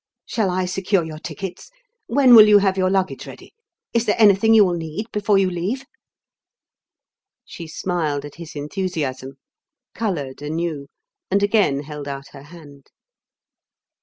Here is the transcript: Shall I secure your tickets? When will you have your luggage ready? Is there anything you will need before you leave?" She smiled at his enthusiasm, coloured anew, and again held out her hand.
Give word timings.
Shall 0.25 0.49
I 0.49 0.65
secure 0.65 1.03
your 1.03 1.19
tickets? 1.19 1.69
When 2.07 2.33
will 2.33 2.47
you 2.47 2.57
have 2.57 2.75
your 2.75 2.89
luggage 2.89 3.27
ready? 3.27 3.53
Is 3.93 4.07
there 4.07 4.15
anything 4.19 4.55
you 4.55 4.65
will 4.65 4.73
need 4.73 5.05
before 5.11 5.37
you 5.37 5.47
leave?" 5.47 5.85
She 7.45 7.67
smiled 7.67 8.25
at 8.25 8.33
his 8.41 8.55
enthusiasm, 8.55 9.37
coloured 9.93 10.41
anew, 10.41 10.87
and 11.29 11.43
again 11.43 11.81
held 11.81 12.07
out 12.07 12.29
her 12.29 12.41
hand. 12.45 12.87